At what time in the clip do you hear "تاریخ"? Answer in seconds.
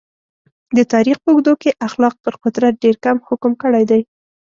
0.93-1.17